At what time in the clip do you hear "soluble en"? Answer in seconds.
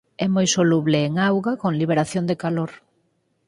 0.55-1.13